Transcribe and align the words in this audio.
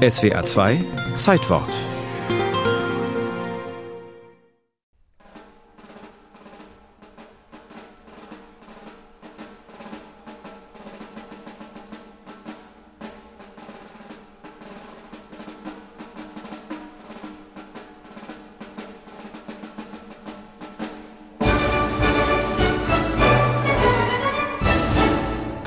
SWR 0.00 0.46
2 0.46 0.78
Zeitwort 1.16 1.68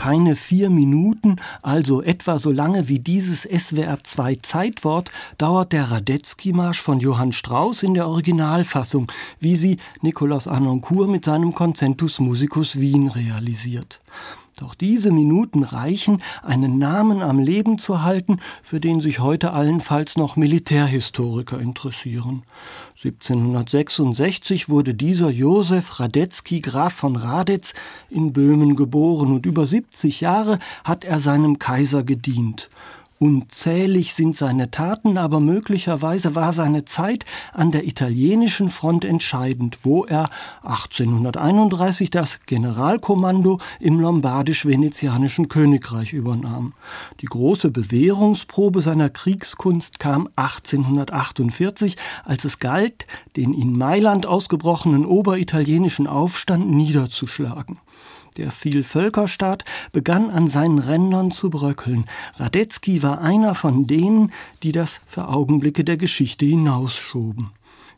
keine 0.03 0.35
vier 0.35 0.69
Minuten, 0.69 1.37
also 1.61 2.01
etwa 2.01 2.37
so 2.37 2.51
lange 2.51 2.89
wie 2.89 2.99
dieses 2.99 3.49
SWR2 3.49 4.43
Zeitwort, 4.43 5.09
dauert 5.37 5.71
der 5.71 5.91
Radetzky-Marsch 5.91 6.81
von 6.81 6.99
Johann 6.99 7.31
Strauss 7.31 7.83
in 7.83 7.93
der 7.93 8.09
Originalfassung, 8.09 9.09
wie 9.39 9.55
sie 9.55 9.77
Nicolas 10.01 10.49
Anoncourt 10.49 11.07
mit 11.07 11.23
seinem 11.23 11.55
Concentus 11.55 12.19
Musicus 12.19 12.81
Wien 12.81 13.07
realisiert. 13.07 14.01
Doch 14.59 14.75
diese 14.75 15.11
Minuten 15.11 15.63
reichen, 15.63 16.21
einen 16.43 16.77
Namen 16.77 17.23
am 17.23 17.39
Leben 17.39 17.79
zu 17.79 18.03
halten, 18.03 18.39
für 18.61 18.79
den 18.79 19.01
sich 19.01 19.19
heute 19.19 19.51
allenfalls 19.51 20.15
noch 20.15 20.35
Militärhistoriker 20.35 21.59
interessieren. 21.59 22.43
1766 23.03 24.69
wurde 24.69 24.93
dieser 24.93 25.29
Josef 25.29 25.99
Radetzky 25.99 26.61
Graf 26.61 26.93
von 26.93 27.15
Radetz 27.15 27.73
in 28.09 28.31
Böhmen 28.31 28.75
geboren 28.75 29.33
und 29.33 29.45
über 29.47 29.65
70 29.65 30.21
Jahre 30.21 30.59
hat 30.83 31.03
er 31.03 31.19
seinem 31.19 31.57
Kaiser 31.57 32.03
gedient. 32.03 32.69
Unzählig 33.23 34.15
sind 34.15 34.35
seine 34.35 34.69
Taten, 34.69 35.17
aber 35.17 35.39
möglicherweise 35.39 36.35
war 36.35 36.51
seine 36.51 36.83
Zeit 36.83 37.23
an 37.53 37.71
der 37.71 37.87
italienischen 37.87 38.67
Front 38.67 39.05
entscheidend, 39.05 39.79
wo 39.83 40.03
er 40.03 40.29
1831 40.63 42.11
das 42.11 42.41
Generalkommando 42.45 43.61
im 43.79 44.01
lombardisch-venezianischen 44.01 45.47
Königreich 45.47 46.11
übernahm. 46.11 46.73
Die 47.21 47.27
große 47.27 47.71
Bewährungsprobe 47.71 48.81
seiner 48.81 49.09
Kriegskunst 49.09 49.99
kam 49.99 50.27
1848, 50.35 51.95
als 52.25 52.43
es 52.43 52.59
galt, 52.59 53.07
den 53.37 53.53
in 53.53 53.71
Mailand 53.71 54.25
ausgebrochenen 54.25 55.05
oberitalienischen 55.05 56.07
Aufstand 56.07 56.69
niederzuschlagen. 56.69 57.77
Der 58.33 58.51
Vielvölkerstaat 58.51 59.63
begann 59.91 60.29
an 60.31 60.47
seinen 60.47 60.79
Rändern 60.79 61.31
zu 61.31 61.49
bröckeln. 61.49 62.05
Radetzky 62.37 63.03
war 63.03 63.21
einer 63.21 63.53
von 63.53 63.85
denen, 63.85 64.31
die 64.63 64.71
das 64.71 65.01
für 65.07 65.27
Augenblicke 65.27 65.83
der 65.83 65.97
Geschichte 65.97 66.45
hinausschoben. 66.45 67.51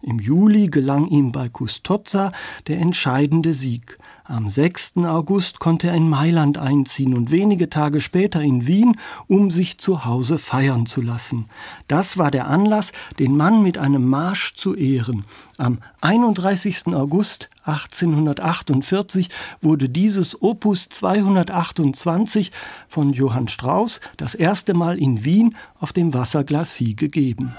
Im 0.05 0.19
Juli 0.19 0.67
gelang 0.67 1.07
ihm 1.07 1.31
bei 1.31 1.49
Custozza 1.49 2.31
der 2.67 2.77
entscheidende 2.77 3.55
Sieg. 3.55 3.97
Am 4.23 4.49
6. 4.49 4.97
August 4.97 5.59
konnte 5.59 5.87
er 5.87 5.95
in 5.95 6.09
Mailand 6.09 6.59
einziehen 6.59 7.15
und 7.15 7.31
wenige 7.31 7.69
Tage 7.69 8.01
später 8.01 8.39
in 8.39 8.67
Wien, 8.67 8.99
um 9.25 9.49
sich 9.49 9.79
zu 9.79 10.05
Hause 10.05 10.37
feiern 10.37 10.85
zu 10.85 11.01
lassen. 11.01 11.45
Das 11.87 12.19
war 12.19 12.29
der 12.29 12.47
Anlass, 12.47 12.91
den 13.17 13.35
Mann 13.35 13.63
mit 13.63 13.79
einem 13.79 14.07
Marsch 14.07 14.53
zu 14.53 14.75
ehren. 14.75 15.25
Am 15.57 15.79
31. 16.01 16.87
August 16.93 17.49
1848 17.63 19.29
wurde 19.61 19.89
dieses 19.89 20.39
Opus 20.39 20.87
228 20.89 22.51
von 22.87 23.11
Johann 23.11 23.47
Strauss 23.47 24.01
das 24.17 24.35
erste 24.35 24.75
Mal 24.75 24.99
in 24.99 25.25
Wien 25.25 25.55
auf 25.79 25.93
dem 25.93 26.13
Wasserglacis 26.13 26.95
gegeben. 26.95 27.53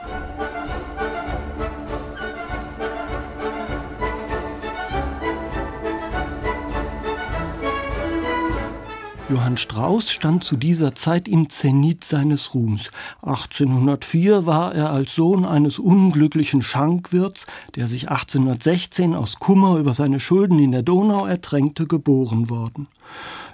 Johann 9.28 9.56
Strauss 9.56 10.12
stand 10.12 10.44
zu 10.44 10.56
dieser 10.56 10.94
Zeit 10.94 11.26
im 11.26 11.50
Zenit 11.50 12.04
seines 12.04 12.54
Ruhms. 12.54 12.90
1804 13.22 14.46
war 14.46 14.72
er 14.72 14.90
als 14.90 15.16
Sohn 15.16 15.44
eines 15.44 15.80
unglücklichen 15.80 16.62
Schankwirts, 16.62 17.44
der 17.74 17.88
sich 17.88 18.08
1816 18.08 19.14
aus 19.16 19.40
Kummer 19.40 19.78
über 19.78 19.94
seine 19.94 20.20
Schulden 20.20 20.60
in 20.60 20.70
der 20.70 20.82
Donau 20.82 21.26
ertränkte, 21.26 21.88
geboren 21.88 22.50
worden. 22.50 22.86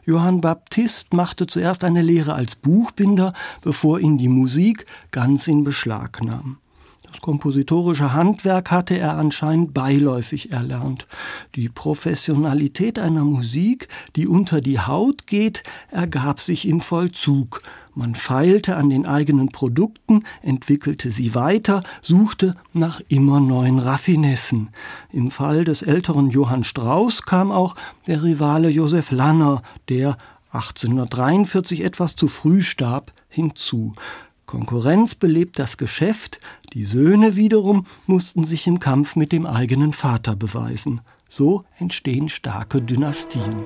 Johann 0.04 0.42
Baptist 0.42 1.14
machte 1.14 1.46
zuerst 1.46 1.84
eine 1.84 2.02
Lehre 2.02 2.34
als 2.34 2.54
Buchbinder, 2.54 3.32
bevor 3.62 3.98
ihn 3.98 4.18
die 4.18 4.28
Musik 4.28 4.84
ganz 5.10 5.48
in 5.48 5.64
Beschlag 5.64 6.22
nahm. 6.22 6.58
Das 7.12 7.20
kompositorische 7.20 8.14
Handwerk 8.14 8.70
hatte 8.70 8.96
er 8.96 9.18
anscheinend 9.18 9.74
beiläufig 9.74 10.50
erlernt. 10.50 11.06
Die 11.54 11.68
Professionalität 11.68 12.98
einer 12.98 13.22
Musik, 13.22 13.88
die 14.16 14.26
unter 14.26 14.62
die 14.62 14.80
Haut 14.80 15.26
geht, 15.26 15.62
ergab 15.90 16.40
sich 16.40 16.66
im 16.66 16.80
Vollzug. 16.80 17.60
Man 17.94 18.14
feilte 18.14 18.76
an 18.76 18.88
den 18.88 19.04
eigenen 19.04 19.48
Produkten, 19.48 20.24
entwickelte 20.40 21.10
sie 21.10 21.34
weiter, 21.34 21.82
suchte 22.00 22.56
nach 22.72 23.02
immer 23.08 23.40
neuen 23.40 23.78
Raffinessen. 23.78 24.70
Im 25.12 25.30
Fall 25.30 25.64
des 25.64 25.82
älteren 25.82 26.30
Johann 26.30 26.64
Strauss 26.64 27.24
kam 27.24 27.52
auch 27.52 27.76
der 28.06 28.22
Rivale 28.22 28.70
Josef 28.70 29.10
Lanner, 29.10 29.62
der 29.90 30.16
1843 30.52 31.84
etwas 31.84 32.16
zu 32.16 32.28
früh 32.28 32.62
starb, 32.62 33.12
hinzu. 33.28 33.92
Konkurrenz 34.52 35.14
belebt 35.14 35.58
das 35.58 35.78
Geschäft, 35.78 36.38
die 36.74 36.84
Söhne 36.84 37.36
wiederum 37.36 37.86
mussten 38.06 38.44
sich 38.44 38.66
im 38.66 38.80
Kampf 38.80 39.16
mit 39.16 39.32
dem 39.32 39.46
eigenen 39.46 39.94
Vater 39.94 40.36
beweisen. 40.36 41.00
So 41.26 41.64
entstehen 41.78 42.28
starke 42.28 42.82
Dynastien. 42.82 43.64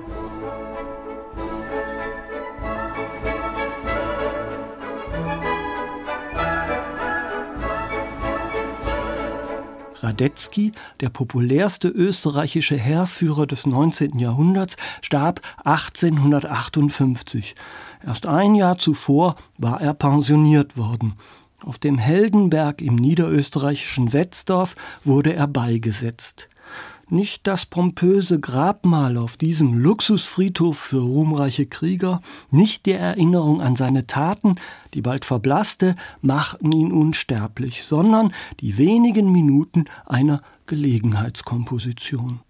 Radetzky, 10.01 10.71
der 10.99 11.09
populärste 11.09 11.87
österreichische 11.87 12.77
Heerführer 12.77 13.47
des 13.47 13.65
19. 13.65 14.19
Jahrhunderts, 14.19 14.75
starb 15.01 15.41
1858. 15.63 17.55
Erst 18.05 18.25
ein 18.27 18.55
Jahr 18.55 18.77
zuvor 18.77 19.35
war 19.57 19.81
er 19.81 19.93
pensioniert 19.93 20.77
worden. 20.77 21.15
Auf 21.65 21.79
dem 21.79 21.97
Heldenberg 21.97 22.81
im 22.81 22.95
niederösterreichischen 22.95 24.13
Wetzdorf 24.13 24.75
wurde 25.03 25.33
er 25.33 25.47
beigesetzt. 25.47 26.49
Nicht 27.09 27.47
das 27.47 27.65
pompöse 27.65 28.39
Grabmal 28.39 29.15
auf 29.15 29.37
diesem 29.37 29.73
Luxusfriedhof 29.73 30.77
für 30.77 30.99
ruhmreiche 30.99 31.65
Krieger, 31.65 32.19
nicht 32.51 32.85
die 32.85 32.91
Erinnerung 32.91 33.61
an 33.61 33.77
seine 33.77 34.07
Taten, 34.07 34.55
die 34.93 35.01
bald 35.01 35.23
verblasste, 35.23 35.95
machten 36.21 36.73
ihn 36.73 36.91
unsterblich, 36.91 37.83
sondern 37.83 38.33
die 38.59 38.77
wenigen 38.77 39.31
Minuten 39.31 39.85
einer 40.05 40.41
Gelegenheitskomposition. 40.65 42.41